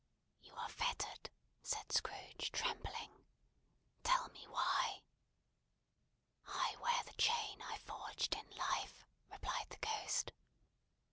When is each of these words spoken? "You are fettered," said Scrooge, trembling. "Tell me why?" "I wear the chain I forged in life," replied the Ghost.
"You 0.41 0.55
are 0.55 0.67
fettered," 0.69 1.29
said 1.61 1.91
Scrooge, 1.91 2.51
trembling. 2.51 3.23
"Tell 4.01 4.29
me 4.29 4.47
why?" 4.47 5.03
"I 6.47 6.75
wear 6.81 7.03
the 7.05 7.13
chain 7.21 7.61
I 7.61 7.77
forged 7.77 8.33
in 8.33 8.49
life," 8.57 9.05
replied 9.29 9.69
the 9.69 9.77
Ghost. 9.77 10.31